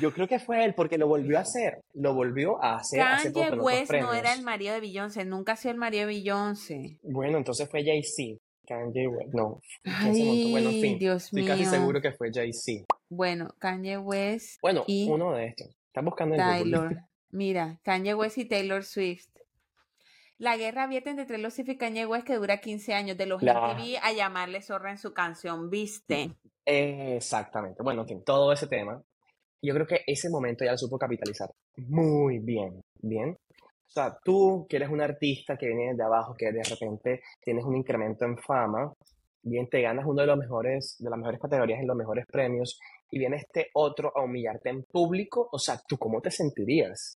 [0.00, 1.80] Yo creo que fue él porque lo volvió a hacer.
[1.94, 5.24] Lo volvió a hacer Kanye hace West no era el marido de Beyoncé.
[5.24, 6.98] Nunca ha sido el marido de Beyoncé.
[7.02, 8.38] Bueno, entonces fue Jay-Z.
[8.66, 9.34] Kanye West.
[9.34, 9.60] No.
[9.84, 10.98] Ay, bueno, en fin.
[10.98, 12.84] Dios Estoy casi seguro que fue Jay-Z.
[13.08, 14.58] Bueno, Kanye West.
[14.62, 15.68] Bueno, uno de estos.
[15.86, 16.96] Están buscando en Taylor.
[17.30, 19.28] Mira, Kanye West y Taylor Swift.
[20.44, 24.12] La guerra abierta entre Swift y West que dura 15 años de los MTV a
[24.12, 26.32] llamarle zorra en su canción, ¿viste?
[26.66, 27.82] Exactamente.
[27.82, 29.02] Bueno, en todo ese tema.
[29.62, 33.30] Yo creo que ese momento ya lo supo capitalizar muy bien, bien.
[33.30, 37.64] O sea, tú que eres un artista que viene de abajo, que de repente tienes
[37.64, 38.92] un incremento en fama,
[39.42, 42.78] bien te ganas uno de los mejores, de las mejores categorías y los mejores premios,
[43.10, 47.16] y viene este otro a humillarte en público, o sea, ¿tú cómo te sentirías?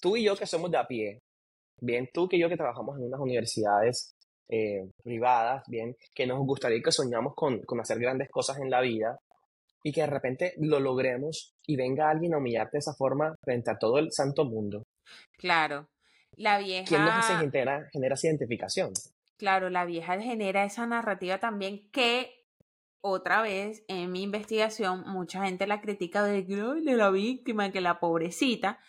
[0.00, 1.20] Tú y yo que somos de a pie,
[1.80, 4.14] bien, tú que yo que trabajamos en unas universidades
[4.48, 8.80] eh, privadas, bien, que nos gustaría que soñamos con, con hacer grandes cosas en la
[8.80, 9.18] vida
[9.82, 13.70] y que de repente lo logremos y venga alguien a humillarte de esa forma frente
[13.70, 14.82] a todo el santo mundo.
[15.38, 15.88] Claro.
[16.32, 16.84] La vieja.
[16.86, 18.92] ¿Quién nos hace genera, genera esa identificación?
[19.38, 22.30] Claro, la vieja genera esa narrativa también que
[23.00, 28.00] otra vez en mi investigación mucha gente la critica de, de la víctima, que la
[28.00, 28.80] pobrecita,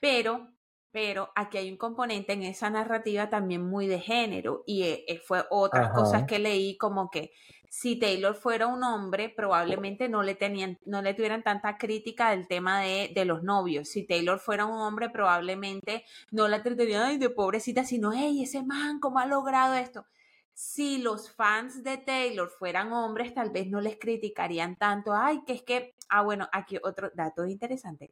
[0.00, 0.48] pero
[0.90, 5.18] pero aquí hay un componente en esa narrativa también muy de género y eh, eh,
[5.18, 7.32] fue otras cosas que leí como que
[7.68, 12.48] si Taylor fuera un hombre probablemente no le tenían no le tuvieran tanta crítica del
[12.48, 13.88] tema de, de los novios.
[13.88, 19.00] Si Taylor fuera un hombre probablemente no la tratarían de pobrecita sino hey ese man
[19.00, 20.06] cómo ha logrado esto
[20.54, 25.14] si los fans de Taylor fueran hombres, tal vez no les criticarían tanto.
[25.14, 28.10] Ay, que es que, ah, bueno, aquí otro dato interesante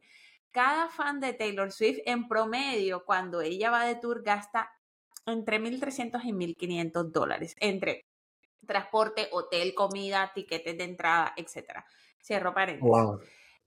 [0.51, 4.71] cada fan de Taylor Swift en promedio, cuando ella va de tour, gasta
[5.25, 8.07] entre 1.300 y 1.500 dólares, entre
[8.65, 11.83] transporte, hotel, comida, tiquetes de entrada, etc.
[12.21, 12.91] Cierro paréntesis.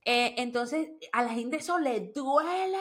[0.03, 2.79] Eh, entonces, a la gente eso le duele,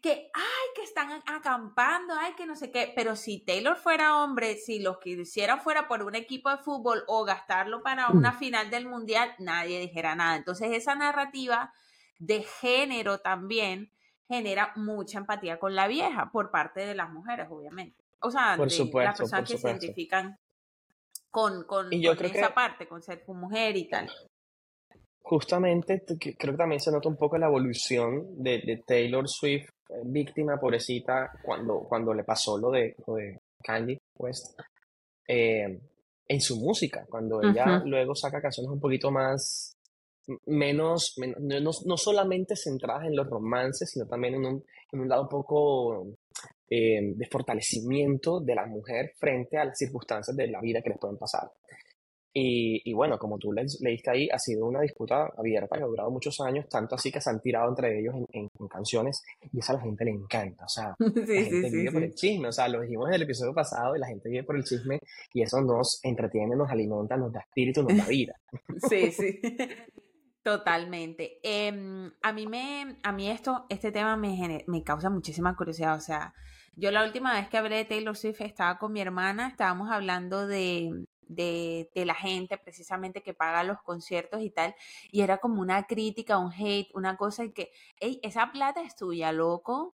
[0.00, 4.56] que, ay, que están acampando, ay, que no sé qué, pero si Taylor fuera hombre,
[4.56, 8.38] si lo que hiciera fuera por un equipo de fútbol o gastarlo para una mm.
[8.38, 10.36] final del mundial, nadie dijera nada.
[10.36, 11.74] Entonces, esa narrativa
[12.18, 13.90] de género también
[14.28, 18.04] genera mucha empatía con la vieja por parte de las mujeres, obviamente.
[18.20, 20.38] O sea, de las personas que se identifican
[21.30, 24.10] con, con, esa parte, con ser mujer y tal.
[25.20, 30.58] Justamente, creo que también se nota un poco la evolución de, Taylor Swift, eh, víctima,
[30.58, 34.58] pobrecita, cuando, cuando le pasó lo de, lo de Kanye West,
[35.28, 35.80] eh,
[36.28, 39.75] en su música, cuando ella luego saca canciones un poquito más
[40.46, 45.28] menos, no, solamente centradas en los romances, sino también en un, en un lado un
[45.28, 46.06] poco
[46.68, 50.98] eh, de fortalecimiento de la mujer frente a las circunstancias de la vida que les
[50.98, 51.50] pueden pasar.
[52.38, 56.10] Y, y bueno, como tú leíste ahí, ha sido una disputa abierta que ha durado
[56.10, 59.22] muchos años, tanto así que se han tirado entre ellos en, en, canciones
[59.54, 60.66] y eso a la gente le encanta.
[60.66, 62.48] O sea, la gente vive por el chisme.
[62.48, 65.00] O sea, lo dijimos en el episodio pasado y la gente vive por el chisme
[65.32, 68.34] y eso nos entretiene, nos alimenta, nos da espíritu, nos da vida.
[68.86, 69.40] Sí, sí.
[70.46, 71.40] Totalmente.
[71.42, 75.96] Em, a mí me, a mí esto, este tema me, me causa muchísima curiosidad.
[75.96, 76.34] O sea,
[76.76, 80.46] yo la última vez que hablé de Taylor Swift estaba con mi hermana, estábamos hablando
[80.46, 84.76] de, de, de, la gente precisamente que paga los conciertos y tal,
[85.10, 88.94] y era como una crítica, un hate, una cosa y que, hey, esa plata es
[88.94, 89.96] tuya, loco.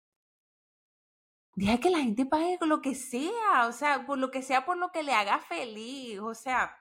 [1.56, 4.78] Deja que la gente pague lo que sea, o sea, por lo que sea, por
[4.78, 6.74] lo que le haga feliz, o sea,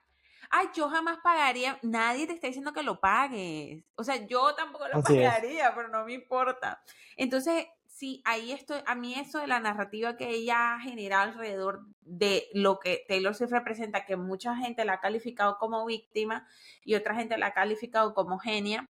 [0.50, 3.84] ay, yo jamás pagaría, nadie te está diciendo que lo pagues.
[3.96, 6.82] O sea, yo tampoco lo pagaría, pero no me importa.
[7.16, 11.86] Entonces, sí, ahí estoy, a mí eso de la narrativa que ella ha generado alrededor
[12.02, 16.48] de lo que Taylor Swift representa, que mucha gente la ha calificado como víctima
[16.84, 18.88] y otra gente la ha calificado como genia,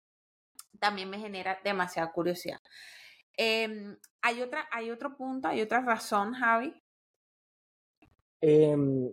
[0.80, 2.60] también me genera demasiada curiosidad.
[3.38, 6.74] Em, ¿hay, otra, ¿Hay otro punto, hay otra razón, Javi?
[8.42, 9.12] Em,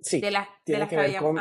[0.00, 0.20] sí.
[0.20, 1.36] De las de que, ver con,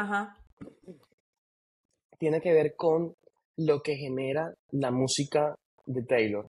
[2.17, 3.13] Tiene que ver con
[3.57, 6.47] lo que genera la música de Taylor.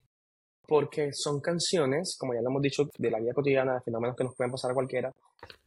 [0.67, 4.25] Porque son canciones, como ya lo hemos dicho, de la vida cotidiana, de fenómenos que
[4.25, 5.13] nos pueden pasar a cualquiera,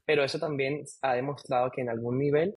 [0.06, 2.56] pero eso también ha demostrado que en algún nivel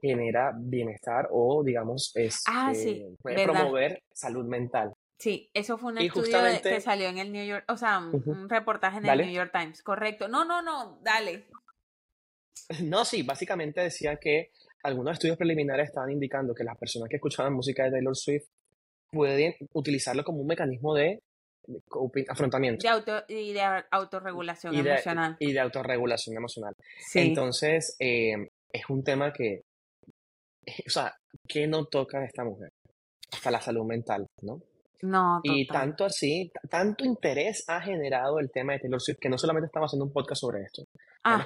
[0.00, 4.92] genera bienestar o, digamos, es, ah, eh, puede promover salud mental.
[5.18, 8.98] Sí, eso fue un estudio que salió en el New York, o sea, un, reportaje
[8.98, 10.28] en el New York Times, correcto.
[10.28, 11.46] No, no, no, dale.
[12.84, 14.50] No, sí, básicamente decía que
[14.82, 18.46] algunos estudios preliminares estaban indicando que las personas que escuchaban música de Taylor Swift
[19.10, 21.20] pueden utilizarlo como un mecanismo de,
[22.28, 22.86] afrontamiento.
[23.28, 25.36] y de autorregulación emocional.
[25.38, 26.74] Y de autorregulación emocional.
[27.14, 29.62] Entonces, eh, es un tema que,
[30.86, 31.14] o sea,
[31.48, 32.70] ¿qué no toca esta mujer?
[33.32, 34.60] Hasta la salud mental, ¿no?
[35.02, 39.36] No, Y tanto así, tanto interés ha generado el tema de Taylor Swift que no
[39.36, 40.83] solamente estamos haciendo un podcast sobre esto,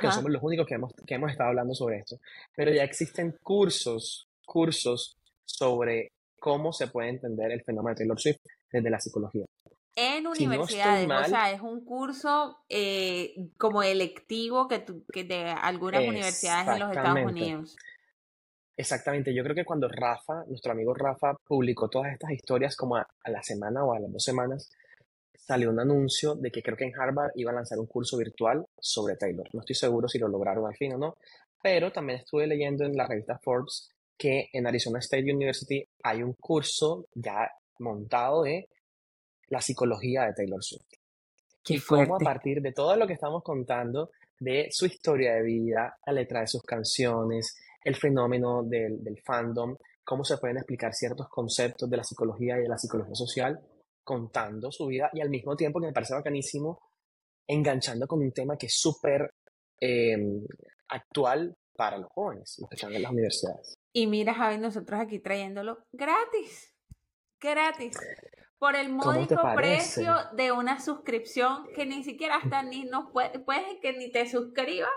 [0.01, 2.17] que somos los únicos que hemos, que hemos estado hablando sobre esto,
[2.55, 8.39] pero ya existen cursos, cursos sobre cómo se puede entender el fenómeno de Taylor Swift
[8.71, 9.45] desde la psicología.
[9.97, 16.69] En universidades, o sea, es un curso eh, como electivo que, que de algunas universidades
[16.69, 17.77] en los Estados Unidos.
[18.77, 23.09] Exactamente, yo creo que cuando Rafa, nuestro amigo Rafa, publicó todas estas historias como a,
[23.25, 24.71] la semana o a las dos semanas,
[25.39, 28.67] salió un anuncio de que creo que en Harvard iba a lanzar un curso virtual
[28.79, 29.47] sobre Taylor.
[29.55, 31.17] No estoy seguro si lo lograron al fin o no,
[31.63, 36.35] pero también estuve leyendo en la revista Forbes que en Arizona State University hay un
[36.35, 38.69] curso ya montado de
[39.49, 40.85] la psicología de Taylor Swift.
[41.69, 45.99] y cómo a partir de todo lo que estamos contando, de su historia de vida,
[46.07, 51.29] la letra de sus canciones, el fenómeno del, del fandom, cómo se pueden explicar ciertos
[51.29, 53.61] conceptos de la psicología y de la psicología social,
[54.09, 56.81] contando su vida y al mismo tiempo que me parece bacanísimo,
[57.47, 59.35] enganchando con un tema que es súper
[59.79, 60.47] em,
[60.89, 63.75] actual para los jóvenes, los que están en las universidades.
[63.93, 66.75] Y mira, Javi, nosotros aquí trayéndolo gratis,
[67.39, 67.99] gratis,
[68.59, 73.79] por el módico precio de una suscripción que ni siquiera hasta ni nos puede, puede
[73.81, 74.91] que ni te suscribas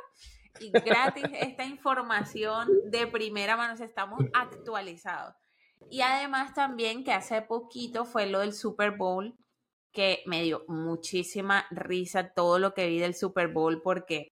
[0.61, 5.35] y gratis esta información de primera mano, estamos actualizados.
[5.89, 9.35] Y además también que hace poquito fue lo del Super Bowl,
[9.91, 14.29] que me dio muchísima risa todo lo que vi del Super Bowl porque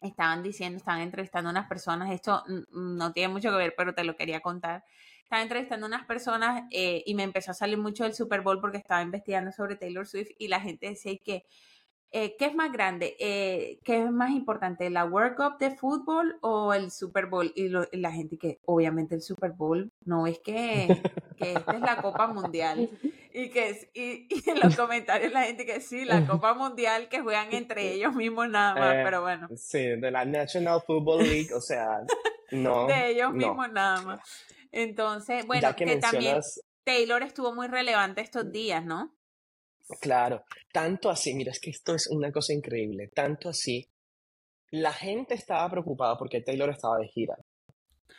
[0.00, 4.04] estaban diciendo, estaban entrevistando a unas personas, esto no tiene mucho que ver, pero te
[4.04, 4.82] lo quería contar.
[5.22, 8.60] Estaba entrevistando a unas personas eh, y me empezó a salir mucho del Super Bowl
[8.60, 11.44] porque estaba investigando sobre Taylor Swift y la gente decía que
[12.12, 13.16] eh, ¿qué es más grande?
[13.20, 14.90] Eh, ¿Qué es más importante?
[14.90, 17.52] ¿La World Cup de fútbol o el Super Bowl?
[17.54, 21.00] Y, la gente que, obviamente, el Super Bowl no es que,
[21.36, 22.88] que esta es la Copa Mundial.
[23.32, 27.20] Y que es, y, en los comentarios la gente que sí, la Copa Mundial que
[27.20, 29.48] juegan entre ellos mismos nada más, eh, pero bueno.
[29.54, 32.00] Sí, de la National Football League, o sea,
[32.50, 32.88] no.
[32.88, 34.20] de ellos mismos nada más.
[34.72, 36.40] Entonces, bueno, que, también
[36.82, 39.14] Taylor estuvo muy relevante estos días, ¿no?
[40.00, 43.88] Claro, tanto así, mira, es que esto es una cosa increíble, tanto así,
[44.70, 47.36] la gente estaba preocupada porque Taylor estaba de gira.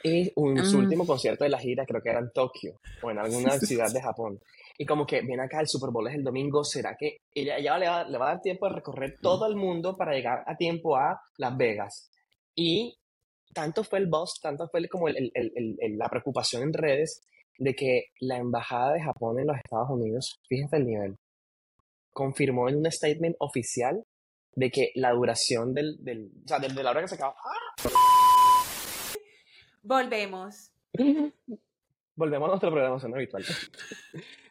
[0.03, 0.81] Y un, su mm.
[0.83, 4.01] último concierto de la gira creo que era en Tokio o en alguna ciudad de
[4.01, 4.39] Japón.
[4.77, 7.77] Y como que viene acá, el Super Bowl es el domingo, ¿será que ella, ya
[7.77, 10.57] le, va, le va a dar tiempo de recorrer todo el mundo para llegar a
[10.57, 12.09] tiempo a Las Vegas?
[12.55, 12.97] Y
[13.53, 15.31] tanto fue el buzz, tanto fue como el,
[15.97, 20.77] la preocupación en redes de que la embajada de Japón en los Estados Unidos, fíjense
[20.77, 21.17] el nivel,
[22.11, 24.03] confirmó en un statement oficial
[24.55, 27.35] de que la duración del, del o sea, de, la hora que se acaba.
[27.37, 27.89] ¡ah!
[29.83, 30.71] Volvemos.
[32.15, 33.43] Volvemos a nuestro programación habitual.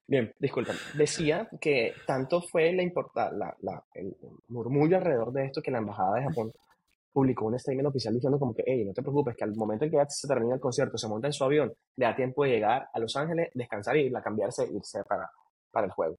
[0.06, 0.74] Bien, disculpen.
[0.94, 4.16] Decía que tanto fue la, importa, la, la el
[4.48, 6.52] murmullo alrededor de esto que la Embajada de Japón
[7.12, 9.90] publicó un statement oficial diciendo como que, hey, no te preocupes, que al momento en
[9.90, 12.50] que ya se termina el concierto, se monta en su avión, le da tiempo de
[12.50, 15.30] llegar a Los Ángeles, descansar y a cambiarse e irse para,
[15.70, 16.18] para el juego.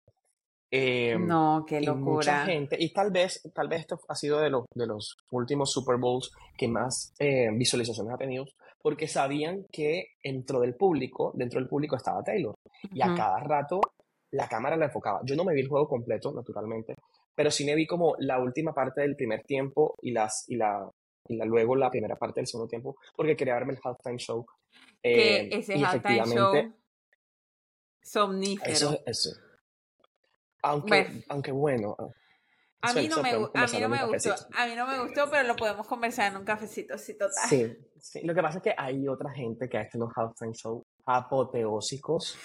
[0.71, 1.99] Eh, no, qué locura.
[1.99, 5.17] Y mucha gente, y tal vez, tal vez esto ha sido de los, de los
[5.31, 8.45] últimos Super Bowls que más eh, visualizaciones ha tenido,
[8.81, 12.55] porque sabían que dentro del público, dentro del público estaba Taylor,
[12.93, 13.81] y a cada rato
[14.31, 15.19] la cámara la enfocaba.
[15.25, 16.95] Yo no me vi el juego completo, naturalmente,
[17.35, 20.89] pero sí me vi como la última parte del primer tiempo y, las, y, la,
[21.27, 24.45] y la, luego la primera parte del segundo tiempo, porque quería verme el halftime show.
[25.03, 26.53] Eh, que ese halftime show
[28.03, 28.71] somnífero.
[28.71, 29.29] Eso, eso,
[30.61, 31.95] aunque, aunque bueno.
[32.83, 35.47] A mí, no me, a mí no me gustó, a mí no me gustó, pero
[35.47, 37.47] lo podemos conversar en un cafecito, sí, total.
[37.47, 38.21] Sí, sí.
[38.23, 42.35] Lo que pasa es que hay otra gente que ha hecho unos halftime show apoteósicos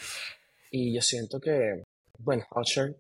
[0.71, 1.85] y yo siento que,
[2.19, 2.97] bueno, Usher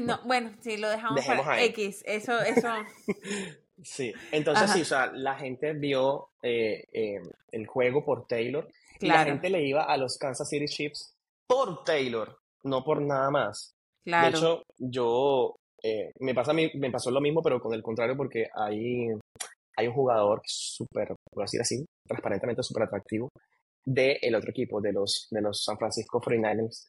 [0.00, 2.02] no, bueno, sí, lo dejamos para X.
[2.06, 2.68] Eso, eso.
[3.82, 7.20] sí, entonces sí, o sea, la gente vio eh, eh,
[7.50, 8.68] el juego por Taylor.
[9.00, 11.16] Y la gente le iba a los Kansas City Chiefs
[11.46, 13.73] por Taylor, no por nada más.
[14.04, 14.30] Claro.
[14.30, 18.48] De hecho, yo eh, me pasa me pasó lo mismo, pero con el contrario, porque
[18.54, 19.08] hay,
[19.76, 23.28] hay un jugador súper, por decir así, transparentemente súper atractivo
[23.84, 26.88] del otro equipo, de los, de los San Francisco 49ers.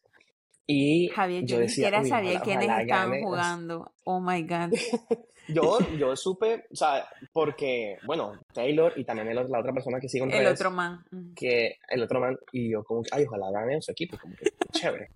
[0.68, 3.92] Y Javier, yo, ni siquiera sabía quiénes estaban jugando.
[4.06, 4.74] Oh my God.
[5.50, 10.10] yo, yo supe, o sea, porque, bueno, Taylor y también el, la otra persona que
[10.10, 11.04] sigue en El otro man.
[11.36, 15.10] Que el otro man, y yo como, ay, ojalá gane su equipo, como que chévere.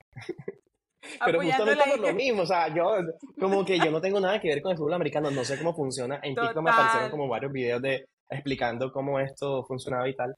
[1.26, 2.98] Pero justamente por lo mismo, o sea, yo
[3.40, 5.74] como que yo no tengo nada que ver con el fútbol americano, no sé cómo
[5.74, 6.20] funciona.
[6.24, 10.36] En TikTok me aparecieron como varios videos de explicando cómo esto funcionaba y tal,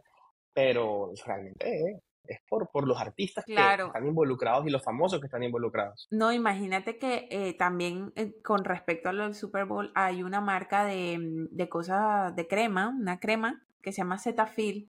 [0.54, 5.26] pero realmente eh, es por, por los artistas que están involucrados y los famosos que
[5.26, 6.08] están involucrados.
[6.12, 10.42] No, imagínate que eh, también eh, con respecto a lo del Super Bowl hay una
[10.42, 11.18] marca de,
[11.52, 14.91] de cosas de crema, una crema que se llama Cetaphil.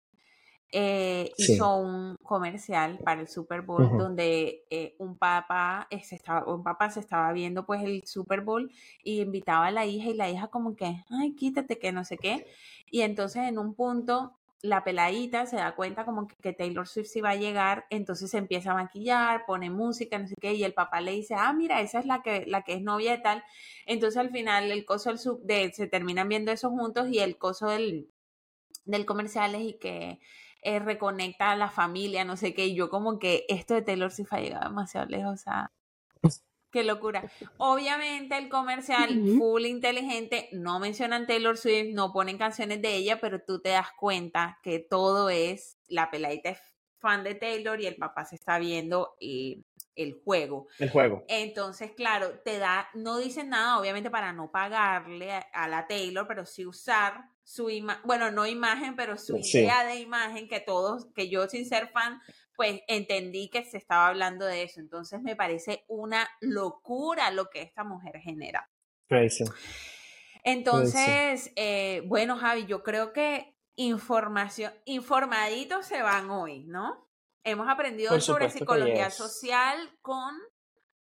[0.72, 4.66] Eh, hizo un comercial para el Super Bowl donde
[5.00, 8.72] un papá se estaba un papá se estaba viendo pues el Super Bowl
[9.04, 12.18] y invitaba a la hija y la hija como que ay quítate que no sé
[12.18, 12.46] qué
[12.92, 17.22] y entonces en un punto la peladita se da cuenta como que, Taylor Swift sí
[17.22, 20.74] va a llegar, entonces se empieza a maquillar, pone música, no sé qué, y el
[20.74, 23.44] papá le dice, ah, mira, esa es la que, la que es novia de tal.
[23.86, 27.38] Entonces al final el coso del sub, de, se terminan viendo eso juntos y el
[27.38, 28.10] coso del,
[28.86, 30.20] del comercial es y que
[30.62, 34.12] eh, reconecta a la familia, no sé qué, y yo como que esto de Taylor
[34.12, 35.72] Swift ha llegado demasiado lejos, o sea,
[36.72, 37.24] Qué locura.
[37.58, 43.42] Obviamente el comercial full inteligente, no mencionan Taylor Swift, no ponen canciones de ella, pero
[43.42, 46.60] tú te das cuenta que todo es, la peladita es
[47.00, 49.64] fan de Taylor y el papá se está viendo eh,
[50.04, 50.68] el juego.
[50.80, 51.26] El juego.
[51.28, 56.46] Entonces, claro, te da, no dicen nada, obviamente para no pagarle a, la Taylor, pero
[56.46, 61.30] sí usar su imagen, bueno, no imagen, pero su idea de imagen que todos, que
[61.30, 62.20] yo sin ser fan,
[62.56, 64.80] pues entendí que se estaba hablando de eso.
[64.80, 68.70] Entonces me parece una locura lo que esta mujer genera.
[70.44, 77.09] Entonces, eh, bueno, Javi, yo creo que información, informaditos se van hoy, ¿no?
[77.50, 80.36] Hemos aprendido sobre psicología social con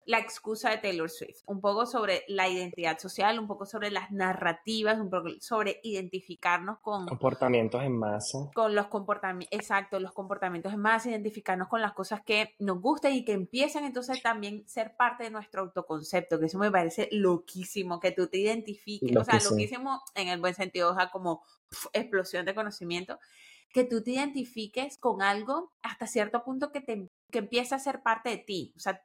[0.06, 4.10] la excusa de Taylor Swift, un poco sobre la identidad social, un poco sobre las
[4.10, 8.50] narrativas, un poco sobre identificarnos con comportamientos en masa.
[8.56, 13.14] Con los comportamientos, exacto, los comportamientos en masa, identificarnos con las cosas que nos gustan
[13.14, 18.00] y que empiezan entonces también ser parte de nuestro autoconcepto, que eso me parece loquísimo,
[18.00, 20.02] que tú te identifiques, o sea, loquísimo.
[20.16, 21.44] en el buen sentido, o sea, como
[21.94, 23.20] explosión de conocimiento,
[23.74, 28.02] que tú te identifiques con algo hasta cierto punto que te que empieza a ser
[28.02, 29.04] parte de ti, o sea,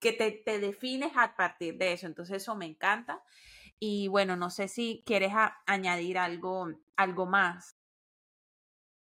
[0.00, 2.06] que te, defines a partir de eso.
[2.06, 3.22] Entonces eso me encanta.
[3.80, 5.32] Y bueno, no sé si quieres
[5.66, 7.76] añadir algo, algo más.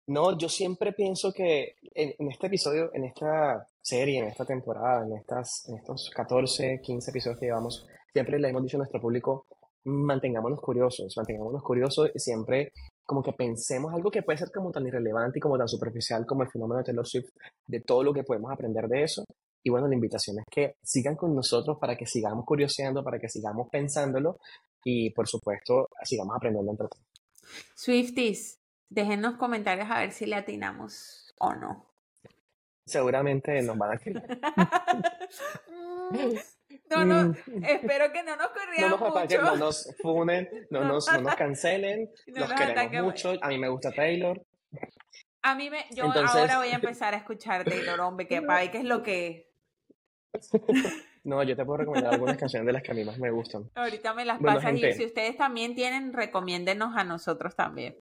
[0.08, 5.14] No, yo siempre pienso que en, este episodio, en esta serie, en esta temporada, en,
[5.18, 9.45] estas, en estos 14, 15 episodios que llevamos, siempre le hemos dicho a nuestro público,
[9.84, 12.72] mantengámonos curiosos, mantengámonos curiosos y siempre
[13.08, 16.43] como que pensemos algo que puede ser como tan irrelevante y como tan superficial como
[16.43, 17.30] el fenómeno de Taylor Swift,
[17.66, 19.24] de todo lo que podemos aprender de eso,
[19.64, 23.30] y bueno, la invitación es que sigan con nosotros para que sigamos curioseando, para que
[23.30, 24.39] sigamos pensándolo
[24.84, 27.05] y por supuesto sigamos aprendiendo entre todos.
[27.76, 31.86] Swifties, déjenos comentarios a ver si le atinamos o no.
[32.86, 34.39] Seguramente nos van a querer.
[36.89, 37.63] No, no, mm.
[37.65, 39.41] espero que no nos corrieran no nos mucho.
[39.41, 43.33] no nos funen, no, nos, no nos cancelen, los queremos mucho.
[43.41, 44.41] A mí me gusta Taylor.
[45.41, 48.79] A mí me, yo ahora voy a empezar a escuchar Taylor, hombre, que para qué
[48.79, 49.49] es lo que
[51.23, 53.69] No, yo te puedo recomendar algunas canciones de las que a mí más me gustan.
[53.75, 57.97] Ahorita me las pasas y si ustedes también tienen, recomiéndenos a nosotros también.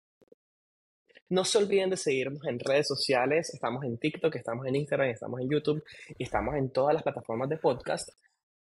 [1.28, 3.53] No se olviden de seguirnos en redes sociales.
[3.53, 5.82] Estamos en TikTok, estamos en Instagram, estamos en YouTube
[6.16, 8.11] y estamos en todas las plataformas de podcast.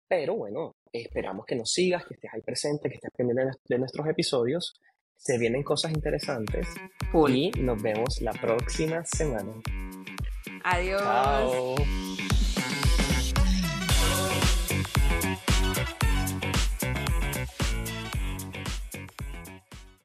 [0.08, 4.06] Pero bueno, esperamos que nos sigas, que estés ahí presente, que estés pendiente de nuestros
[4.06, 4.74] episodios.
[5.16, 6.68] Se vienen cosas interesantes.
[7.28, 9.52] Y nos vemos la próxima semana.
[10.62, 11.00] Adiós.
[11.02, 11.76] Chao.